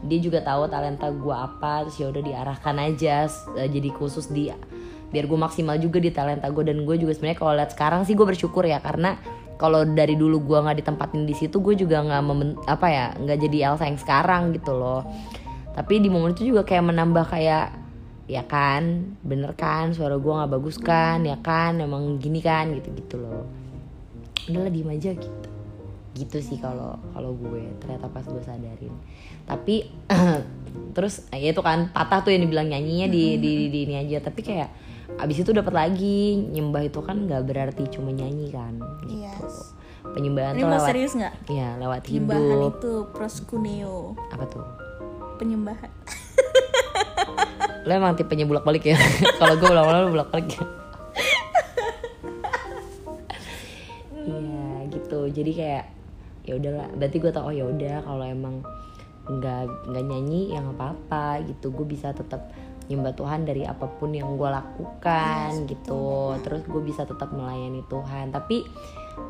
[0.05, 3.27] dia juga tahu talenta gue apa terus ya udah diarahkan aja
[3.57, 4.49] eh, jadi khusus di
[5.09, 8.13] biar gue maksimal juga di talenta gue dan gue juga sebenarnya kalau lihat sekarang sih
[8.13, 9.17] gue bersyukur ya karena
[9.59, 12.21] kalau dari dulu gue nggak ditempatin di situ gue juga nggak
[12.69, 15.03] apa ya nggak jadi Elsa yang sekarang gitu loh.
[15.75, 17.65] Tapi di momen itu juga kayak menambah kayak
[18.29, 19.17] ya kan?
[19.25, 19.89] Bener kan?
[19.97, 21.25] Suara gue nggak bagus kan?
[21.25, 21.81] Ya kan?
[21.81, 22.69] Emang gini kan?
[22.77, 23.49] Gitu gitu loh.
[24.45, 25.49] Udahlah diem aja gitu.
[26.13, 27.65] Gitu sih kalau kalau gue.
[27.81, 28.93] Ternyata pas gue sadarin.
[29.49, 29.89] Tapi
[30.95, 34.21] terus ya itu kan patah tuh yang dibilang nyanyinya di, di, di, di ini aja.
[34.21, 34.69] Tapi kayak
[35.17, 36.37] abis itu dapat lagi.
[36.37, 38.77] Nyembah itu kan nggak berarti cuma nyanyi kan?
[39.03, 39.25] Gitu.
[39.25, 39.73] Yes.
[39.99, 41.33] penyembahan ini tuh lewat serius nggak?
[41.51, 42.71] Ya lewat penyembahan hidup.
[42.77, 44.15] itu proskuneo.
[44.31, 44.65] Apa tuh?
[45.37, 45.91] Penyembahan
[47.89, 48.97] lo emang tipenya bulak balik ya?
[49.41, 50.61] Kalau gue ulang-ulang bulak balik ya
[54.29, 55.25] iya gitu.
[55.33, 55.85] Jadi kayak
[56.45, 56.85] ya udahlah.
[56.93, 58.61] Berarti gue tau oh ya udah kalau emang
[59.25, 61.73] nggak nggak nyanyi ya nggak apa-apa gitu.
[61.73, 62.53] Gue bisa tetap
[62.89, 66.33] nyembah Tuhan dari apa pun yang gue lakukan Yes, gitu.
[66.41, 68.29] terus gue bisa tetap melayani Tuhan.
[68.29, 68.65] Tapi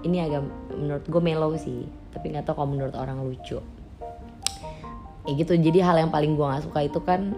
[0.04, 0.44] ini agak
[0.76, 1.88] menurut gue mellow sih.
[2.12, 3.60] Tapi nggak tahu kalau menurut orang lucu.
[5.28, 5.56] Ya gitu.
[5.56, 7.36] Jadi hal yang paling gue nggak suka itu kan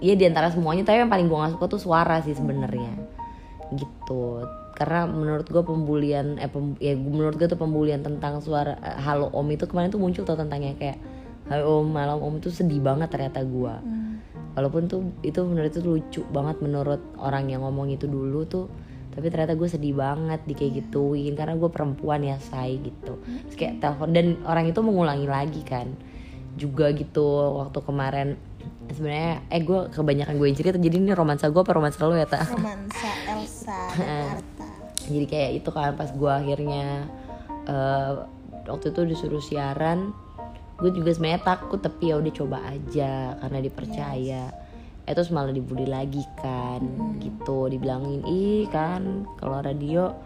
[0.00, 2.94] ya di antara semuanya tapi yang paling gue nggak suka tuh suara sih sebenarnya.
[3.74, 4.24] Gitu.
[4.74, 9.30] Karena menurut gue pembulian eh pem- ya menurut gue tuh pembulian tentang suara eh, halo
[9.30, 10.98] om itu kemarin tuh muncul tuh tentangnya kayak
[11.46, 14.18] halo om malam om itu sedih banget ternyata gue Hmm.
[14.58, 18.66] walaupun tuh itu menurut itu lucu banget menurut orang yang ngomong itu dulu tuh
[19.14, 23.14] tapi ternyata gue sedih banget di kayak gituin karena gue perempuan ya say gitu.
[23.46, 25.94] Terus kayak telepon dan orang itu mengulangi lagi kan
[26.54, 27.22] juga gitu
[27.62, 28.28] waktu kemarin
[28.94, 32.26] sebenarnya eh gue kebanyakan gue yang cerita jadi ini romansa gue apa romansa lo ya
[32.30, 34.68] tak romansa Elsa dan Arta
[35.04, 37.10] jadi kayak itu kan pas gue akhirnya
[37.68, 38.12] eh,
[38.64, 40.16] waktu itu disuruh siaran
[40.74, 44.44] gue juga sebenarnya takut tapi ya udah coba aja karena dipercaya.
[45.04, 46.80] Eh terus malah dibully lagi kan
[47.20, 50.16] gitu dibilangin ih kan kalau radio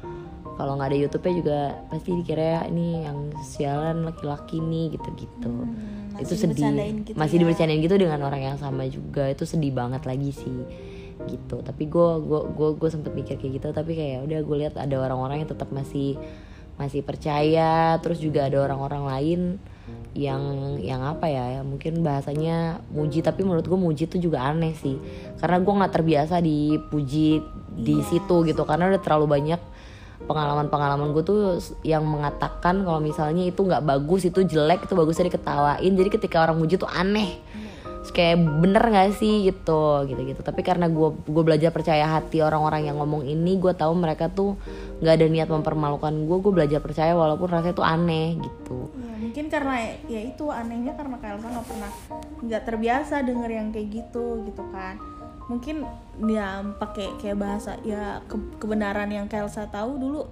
[0.55, 5.55] kalau nggak ada YouTube-nya juga pasti dikira ini yang sialan laki-laki nih gitu-gitu.
[5.67, 6.55] Hmm, itu masih sedih.
[6.59, 7.41] dibercandain gitu masih ya.
[7.47, 9.31] dibercandain gitu dengan orang yang sama juga.
[9.31, 10.59] Itu sedih banget lagi sih
[11.31, 11.63] gitu.
[11.63, 13.69] Tapi gue gue gue gue sempet mikir kayak gitu.
[13.71, 16.19] Tapi kayak udah gue lihat ada orang-orang yang tetap masih
[16.79, 17.99] masih percaya.
[18.03, 19.41] Terus juga ada orang-orang lain
[20.13, 20.43] yang
[20.83, 23.23] yang apa ya, ya mungkin bahasanya muji.
[23.23, 24.99] Tapi menurut gue muji itu juga aneh sih.
[25.39, 27.43] Karena gue nggak terbiasa dipuji
[27.79, 28.63] di situ gitu.
[28.67, 29.61] Karena udah terlalu banyak
[30.27, 31.41] pengalaman-pengalaman gue tuh
[31.87, 35.93] yang mengatakan kalau misalnya itu nggak bagus itu jelek itu bagusnya diketawain.
[35.95, 37.39] Jadi ketika orang muji tuh aneh.
[38.03, 39.53] Terus kayak bener nggak sih?
[39.53, 43.77] gitu gitu gitu tapi karena gue gue belajar percaya hati orang-orang yang ngomong ini gue
[43.77, 44.57] tahu mereka tuh
[45.05, 48.89] nggak ada niat mempermalukan gue gue belajar percaya walaupun rasanya tuh aneh gitu.
[48.97, 49.77] Ya, mungkin karena
[50.09, 51.91] ya itu anehnya karena Elsa nggak pernah
[52.49, 55.18] nggak terbiasa denger yang kayak gitu gitu kan
[55.49, 55.89] mungkin
[56.29, 60.23] dia pakai kayak bahasa ya ke- kebenaran yang Kak Elsa tahu dulu.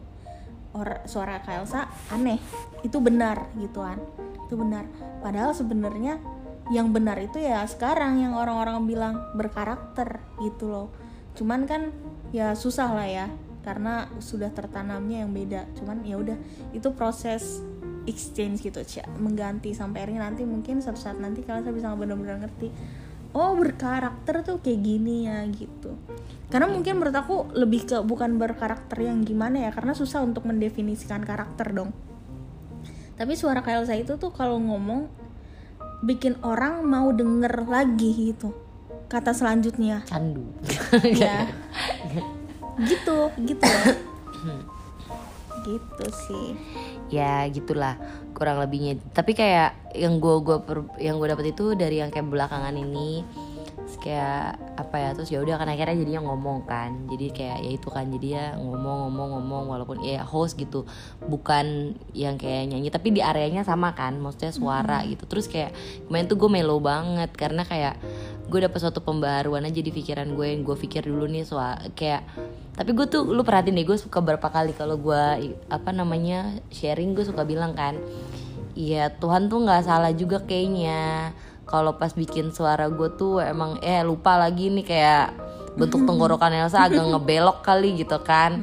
[0.77, 2.37] Or, suara Kak Elsa aneh.
[2.85, 3.97] Itu benar gituan.
[4.45, 4.85] Itu benar.
[5.25, 6.21] Padahal sebenarnya
[6.69, 10.89] yang benar itu ya sekarang yang orang-orang bilang berkarakter gitu loh.
[11.33, 11.97] Cuman kan
[12.31, 13.27] ya susah lah ya
[13.65, 15.65] karena sudah tertanamnya yang beda.
[15.81, 16.37] Cuman ya udah
[16.77, 17.65] itu proses
[18.07, 19.03] exchange gitu Cia.
[19.19, 22.71] mengganti sampai akhirnya nanti mungkin suatu saat nanti kalian bisa benar-benar ngerti
[23.37, 25.93] oh berkarakter tuh kayak gini ya gitu.
[26.49, 31.21] Karena mungkin menurut aku lebih ke bukan berkarakter yang gimana ya karena susah untuk mendefinisikan
[31.21, 31.93] karakter dong.
[33.21, 35.13] Tapi suara Kak Elsa itu tuh kalau ngomong
[36.01, 38.57] bikin orang mau denger lagi gitu.
[39.13, 40.01] Kata selanjutnya.
[40.09, 40.49] Candu.
[41.13, 41.53] Ya
[42.89, 43.69] gitu gitu.
[45.67, 46.55] Gitu sih.
[47.11, 47.99] Ya gitulah
[48.37, 49.01] kurang lebihnya.
[49.17, 50.61] Tapi kayak yang gue gua
[51.01, 53.25] yang gue dapet itu dari yang kayak belakangan ini
[53.87, 57.07] Terus kayak apa ya terus ya udah kan akhirnya jadinya ngomong kan.
[57.07, 60.83] Jadi kayak ya itu kan jadi ya ngomong ngomong ngomong walaupun ya host gitu
[61.23, 65.23] bukan yang kayak nyanyi tapi di areanya sama kan maksudnya suara gitu.
[65.31, 65.71] Terus kayak
[66.11, 67.95] kemarin tuh gue melo banget karena kayak
[68.51, 72.27] gue dapet suatu pembaharuan aja di pikiran gue yang gue pikir dulu nih soal kayak
[72.77, 75.25] tapi gue tuh lu perhatiin deh gue suka berapa kali kalau gue
[75.73, 77.97] apa namanya sharing gue suka bilang kan
[78.77, 81.33] iya Tuhan tuh nggak salah juga kayaknya.
[81.67, 85.27] Kalau pas bikin suara gue tuh emang eh lupa lagi nih kayak
[85.75, 88.63] bentuk tenggorokan Elsa agak ngebelok kali gitu kan.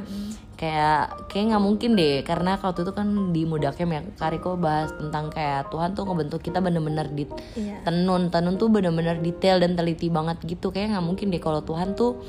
[0.54, 5.26] Kayak kayak nggak mungkin deh karena kalau itu kan di Mudakem ya Kariko bahas tentang
[5.26, 7.26] kayak Tuhan tuh ngebentuk kita bener-bener di
[7.58, 7.82] Iya.
[7.82, 10.70] tenun tenun tuh bener-bener detail dan teliti banget gitu.
[10.70, 12.22] Kayak nggak mungkin deh kalau Tuhan tuh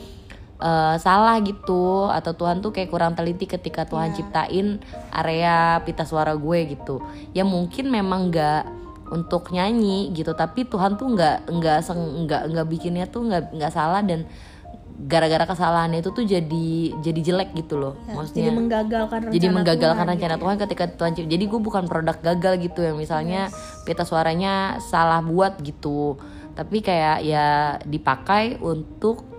[0.59, 4.79] eh, salah gitu atau Tuhan tuh kayak kurang teliti ketika Tuhan ciptain
[5.11, 7.03] area pita suara gue gitu
[7.35, 8.63] ya mungkin memang nggak
[9.13, 11.77] untuk nyanyi gitu tapi Tuhan tuh nggak nggak
[12.25, 14.25] nggak nggak bikinnya tuh nggak nggak salah dan
[14.95, 16.67] gara-gara kesalahannya itu tuh jadi
[17.03, 20.43] jadi jelek gitu loh maksudnya jadi menggagalkan rencana jadi menggagalkan Tuhan, rencana gitu ya.
[20.43, 21.31] Tuhan ketika Tuhan cipta.
[21.35, 23.51] Jadi gue bukan produk gagal gitu yang misalnya
[23.83, 26.15] pita suaranya salah buat gitu.
[26.55, 29.34] Tapi kayak ya dipakai untuk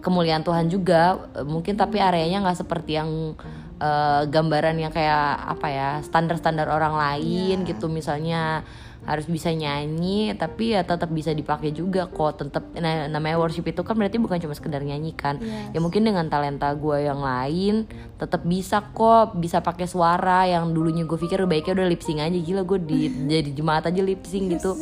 [0.00, 1.30] kemuliaan Tuhan juga.
[1.44, 3.38] Mungkin tapi areanya nggak seperti yang
[3.78, 7.86] eh, gambaran yang kayak apa ya standar-standar orang lain gitu.
[7.90, 8.64] Misalnya
[9.04, 12.40] harus bisa nyanyi tapi ya tetap bisa dipakai juga kok.
[12.40, 15.36] Tetap nah, namanya worship itu kan berarti bukan cuma sekedar nyanyi kan.
[15.76, 17.84] Ya mungkin dengan talenta gue yang lain
[18.16, 22.38] tetap bisa kok bisa pakai suara yang dulunya gue pikir baiknya udah lip sync aja.
[22.38, 23.00] Gila gue di
[23.36, 24.72] jadi jemaat aja lip sync gitu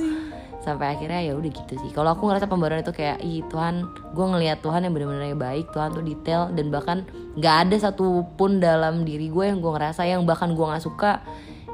[0.63, 1.91] sampai akhirnya ya udah gitu sih.
[1.91, 3.83] Kalau aku ngerasa pembaruan itu kayak ih Tuhan
[4.15, 6.99] gue ngelihat Tuhan yang benar-benar baik Tuhan tuh detail dan bahkan
[7.35, 11.21] nggak ada satupun dalam diri gue yang gue ngerasa yang bahkan gue nggak suka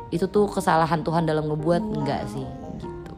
[0.08, 1.82] itu tuh kesalahan Tuhan dalam ngebuat.
[1.84, 2.48] Enggak sih.
[2.80, 3.12] Gitu.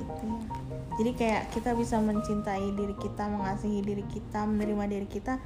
[0.00, 0.24] Gitu.
[0.24, 0.96] Ya.
[0.96, 5.36] jadi kayak kita bisa mencintai diri kita mengasihi diri kita menerima diri kita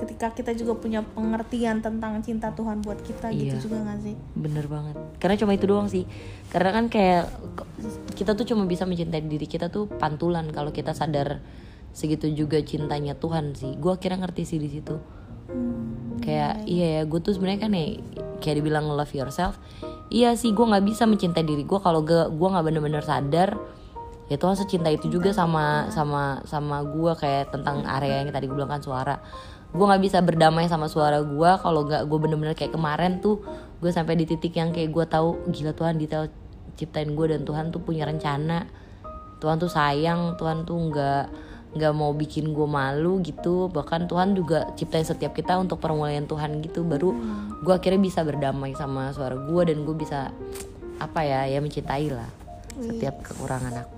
[0.00, 3.60] ketika kita juga punya pengertian tentang cinta Tuhan buat kita Iya.
[3.60, 4.16] gitu juga gak sih?
[4.32, 4.96] Bener banget.
[5.20, 6.08] Karena cuma itu doang sih.
[6.48, 7.28] Karena kan kayak
[8.16, 11.44] kita tuh cuma bisa mencintai diri kita tuh pantulan kalau kita sadar
[11.92, 13.76] segitu juga cintanya Tuhan sih.
[13.76, 14.96] Gue akhirnya ngerti sih di situ.
[16.24, 17.86] Kayak iya ya gue tuh sebenarnya kan ya
[18.40, 19.60] kayak dibilang love yourself
[20.08, 23.54] iya sih gue nggak bisa mencintai diri gue kalau gue gue nggak bener-bener sadar.
[24.30, 28.54] Ya Tuhan secinta itu juga sama sama sama gue kayak tentang area yang tadi gue
[28.54, 29.18] bilang kan suara
[29.70, 33.38] gue nggak bisa berdamai sama suara gue kalau nggak gue bener-bener kayak kemarin tuh
[33.78, 36.26] gue sampai di titik yang kayak gue tahu gila Tuhan detail
[36.80, 38.64] ciptain gue dan Tuhan tuh punya rencana.
[39.40, 41.24] Tuhan tuh sayang Tuhan tuh nggak
[41.70, 43.68] nggak mau bikin gue malu gitu.
[43.68, 46.80] Bahkan Tuhan juga ciptain setiap kita untuk permuliaan Tuhan gitu.
[46.88, 47.12] Baru
[47.60, 50.32] gue akhirnya bisa berdamai sama suara gue dan gue bisa
[51.00, 52.28] apa ya ya mencintai lah
[52.80, 53.96] setiap kekurangan aku.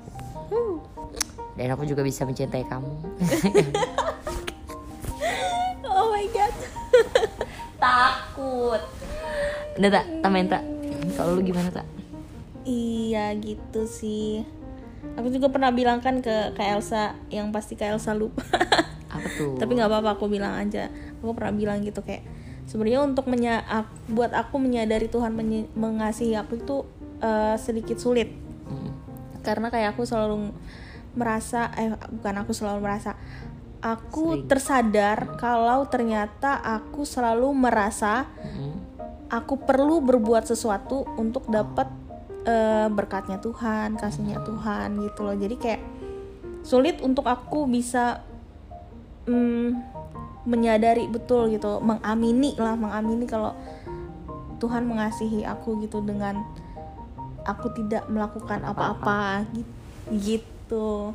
[1.54, 2.92] Dan aku juga bisa mencintai kamu
[7.82, 8.80] takut.
[9.74, 10.62] Udah tak tambahin tak
[11.18, 11.86] kalau lu gimana tak
[12.62, 14.46] iya gitu sih.
[15.18, 18.46] Aku juga pernah bilang kan ke Kak Elsa yang pasti Kak Elsa lupa.
[19.10, 19.56] Apa tuh?
[19.60, 20.86] Tapi nggak apa-apa aku bilang aja.
[21.18, 22.22] Aku pernah bilang gitu kayak
[22.70, 23.66] sebenarnya untuk menya
[24.06, 26.86] buat aku menyadari Tuhan menye- mengasihi aku itu
[27.18, 28.30] eh, sedikit sulit.
[28.62, 28.94] Hmm.
[29.42, 30.54] karena kayak aku selalu
[31.18, 33.18] merasa eh bukan aku selalu merasa
[33.82, 34.46] aku Sering.
[34.46, 38.78] tersadar kalau ternyata aku selalu merasa Hmm.
[39.26, 41.90] aku perlu berbuat sesuatu untuk dapat
[42.42, 45.34] eh, berkatnya Tuhan, kasihnya Tuhan gitu loh.
[45.34, 45.82] Jadi kayak
[46.62, 48.22] sulit untuk aku bisa
[49.26, 49.68] mm,
[50.42, 53.54] menyadari betul gitu, mengamini lah, mengamini kalau
[54.58, 56.42] Tuhan mengasihi aku gitu dengan
[57.42, 59.74] aku tidak melakukan apa-apa gi-
[60.10, 61.14] gitu.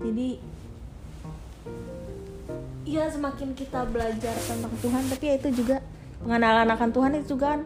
[0.00, 0.40] Jadi
[2.88, 5.84] ya semakin kita belajar tentang Tuhan tapi ya itu juga
[6.24, 7.60] pengenalan akan Tuhan itu juga kan.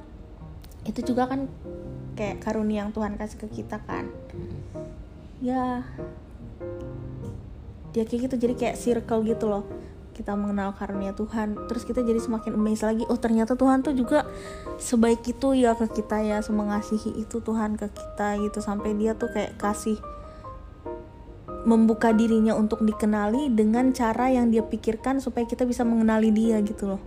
[0.83, 1.47] Itu juga kan
[2.19, 4.11] kayak karunia yang Tuhan kasih ke kita kan.
[5.39, 5.87] Ya
[7.95, 9.63] dia kayak gitu jadi kayak circle gitu loh.
[10.13, 13.07] Kita mengenal karunia Tuhan terus kita jadi semakin amazed lagi.
[13.07, 14.27] Oh ternyata Tuhan tuh juga
[14.83, 18.59] sebaik itu ya ke kita ya mengasihi itu Tuhan ke kita gitu.
[18.59, 20.03] Sampai dia tuh kayak kasih
[21.63, 26.91] membuka dirinya untuk dikenali dengan cara yang dia pikirkan supaya kita bisa mengenali dia gitu
[26.97, 27.03] loh.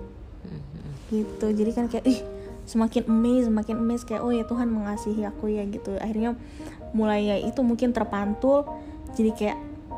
[1.11, 1.47] Gitu.
[1.51, 2.19] Jadi kan kayak ih
[2.65, 4.05] semakin amazed semakin amazed.
[4.07, 5.99] Kayak oh ya Tuhan mengasihi aku ya gitu.
[5.99, 6.39] Akhirnya
[6.95, 8.63] mulai ya itu mungkin terpantul.
[9.15, 9.57] Jadi kayak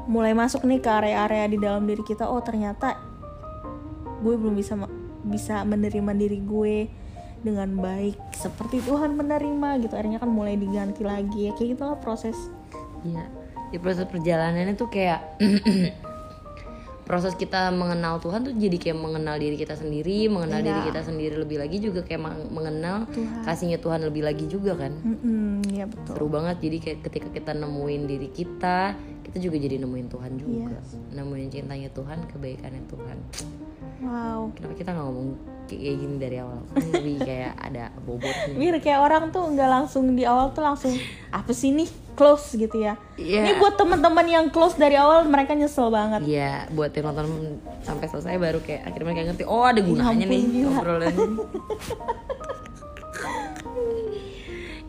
[0.09, 2.95] mulai masuk nih ke area-area di dalam diri kita oh ternyata
[4.23, 4.73] gue belum bisa
[5.27, 6.87] bisa menerima diri gue
[7.43, 9.93] dengan baik seperti Tuhan menerima gitu.
[9.93, 11.49] Akhirnya kan mulai diganti lagi.
[11.49, 12.35] Ya kayak gitulah proses.
[13.05, 13.29] Iya,
[13.67, 15.19] di proses perjalanannya tuh kayak
[17.03, 20.87] proses kita mengenal Tuhan tuh jadi kayak mengenal diri kita sendiri, mengenal diri Iya.
[20.87, 23.43] kita sendiri lebih lagi juga kayak meng- mengenal Tuhan.
[23.43, 24.91] kasihnya Tuhan lebih lagi juga kan.
[24.97, 28.91] Mm-mm, ya betul Seru banget jadi kayak ketika kita nemuin diri kita,
[29.23, 30.75] kita juga jadi nemuin Tuhan juga.
[31.09, 33.17] Nemuin cintanya Tuhan, kebaikannya Tuhan.
[33.97, 35.29] wow Kenapa kita nggak ngomong
[35.67, 36.63] kayak gini dari awal?
[36.71, 38.55] Kan lebih kayak ada bobotnya.
[38.55, 40.95] Mir kayak orang tuh nggak langsung di awal tuh langsung
[41.29, 42.97] apa sih nih close gitu ya.
[43.19, 43.45] Iya.
[43.45, 46.25] Ini buat teman-teman yang close dari awal mereka nyesel banget.
[46.25, 50.41] Iya, buat yang nonton sampai selesai baru kayak akhirnya mereka ngerti, oh ada gunanya ampun,
[50.49, 51.15] nih obrolan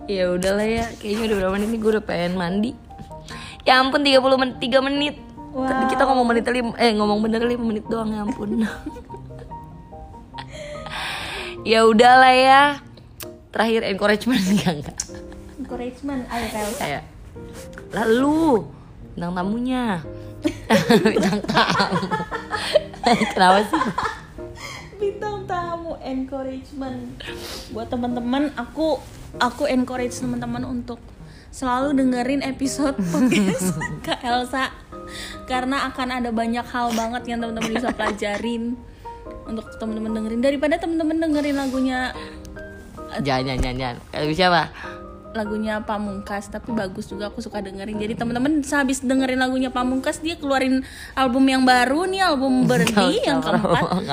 [0.09, 2.73] ya udahlah ya, kayaknya udah berapa menit nih gue udah pengen mandi.
[3.69, 5.17] Ya ampun 30 menit, 3 menit.
[5.53, 8.65] Tadi kita ngomong menit lim, eh ngomong bener 5 menit doang ya ampun.
[11.69, 12.63] ya udahlah ya.
[13.53, 14.99] Terakhir encouragement enggak enggak.
[15.61, 17.05] Encouragement, ayo Kayak
[17.93, 18.65] lalu
[19.13, 19.85] bintang tamunya.
[21.05, 22.09] bintang tamu.
[23.37, 23.83] Kenapa sih?
[24.97, 27.21] Bintang tamu encouragement
[27.77, 28.49] buat teman-teman.
[28.57, 28.97] Aku
[29.37, 30.97] aku encourage teman-teman untuk
[31.53, 34.73] selalu dengerin episode podcast Kak Elsa
[35.49, 38.77] karena akan ada banyak hal banget yang teman-teman bisa pelajarin
[39.49, 42.13] untuk teman-teman dengerin daripada teman-teman dengerin lagunya
[43.09, 43.97] Jangan, jangan, jangan, jangan.
[44.13, 44.63] Kayak siapa?
[45.37, 50.41] lagunya Pamungkas tapi bagus juga aku suka dengerin jadi teman-teman sehabis dengerin lagunya Pamungkas dia
[50.41, 50.81] keluarin
[51.13, 54.09] album yang baru nih album Berdi yang keempat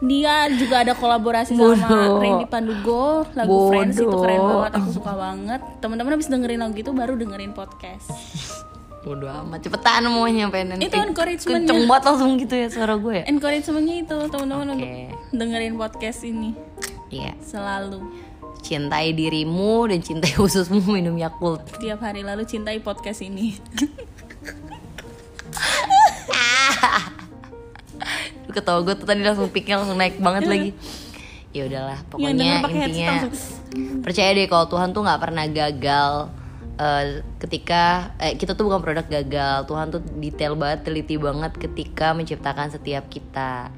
[0.00, 2.18] dia juga ada kolaborasi sama Bodoh.
[2.18, 4.22] Randy Pandugo lagu Friends itu Bodoh.
[4.24, 8.08] keren banget aku suka banget teman-teman habis dengerin lagu itu baru dengerin podcast
[9.06, 13.22] bodo amat cepetan mau nyampe nanti itu encouragement kenceng banget langsung gitu ya suara gue
[13.22, 13.24] ya.
[13.30, 14.74] Encouragementnya itu teman-teman okay.
[14.74, 14.90] untuk
[15.30, 16.58] dengerin podcast ini.
[17.14, 17.30] Iya.
[17.30, 17.38] Yeah.
[17.38, 18.02] selalu.
[18.66, 21.62] Cintai dirimu dan cintai khususmu minum Yakult.
[21.78, 23.54] Tiap hari lalu cintai podcast ini.
[28.50, 30.50] Ketawa gue tuh tadi langsung pikir langsung naik banget iya.
[30.50, 30.74] lagi.
[31.54, 33.30] Ya udahlah iya, pokoknya intinya
[34.02, 36.26] percaya deh kalau Tuhan tuh nggak pernah gagal
[36.80, 39.68] eh, ketika eh, kita tuh bukan produk gagal.
[39.68, 43.68] Tuhan tuh detail banget teliti banget ketika menciptakan setiap kita.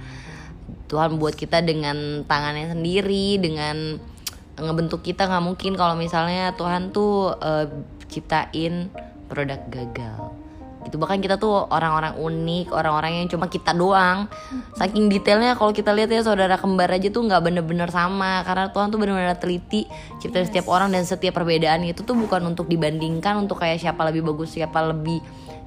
[0.88, 3.98] Tuhan buat kita dengan tangannya sendiri dengan
[4.56, 5.26] ngebentuk kita.
[5.26, 7.66] Nggak mungkin kalau misalnya Tuhan tuh eh,
[8.08, 8.88] ciptain
[9.28, 10.37] produk gagal
[10.88, 10.96] gitu.
[10.96, 14.26] Bahkan kita tuh orang-orang unik orang-orang yang cuma kita doang.
[14.74, 18.42] Saking detailnya kalau kita lihat ya saudara kembar aja tuh nggak bener-bener sama.
[18.42, 19.84] Karena Tuhan tuh bener-bener teliti
[20.18, 24.24] ciptain setiap orang dan setiap perbedaan itu tuh bukan untuk dibandingkan untuk kayak siapa lebih
[24.32, 25.20] bagus siapa lebih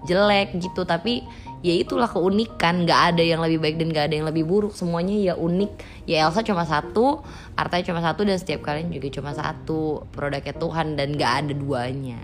[0.10, 0.84] jelek gitu.
[0.84, 1.24] Tapi
[1.62, 2.86] ya itulah keunikan.
[2.86, 4.74] Nggak ada yang lebih baik dan nggak ada yang lebih buruk.
[4.74, 5.72] Semuanya ya unik.
[6.10, 10.04] Ya Elsa cuma satu Arta cuma satu dan setiap kalian juga cuma satu.
[10.12, 12.20] Produknya Tuhan dan nggak ada duanya.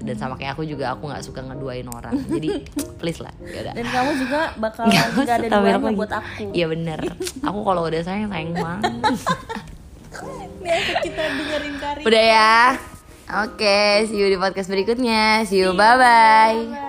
[0.00, 2.16] Dan sama kayak aku juga aku nggak suka ngeduain orang.
[2.32, 2.64] Jadi
[2.96, 3.74] please lah ya udah.
[3.76, 6.44] Dan kamu juga bakal Nggak ada duanya buat aku.
[6.56, 6.98] Iya bener.
[7.44, 8.92] Aku kalau udah sayang sayang banget.
[10.68, 12.02] Asik kita dengerin Kari.
[12.04, 12.56] Udah ya?
[13.44, 15.44] Oke see you di podcast berikutnya.
[15.44, 16.87] See you bye bye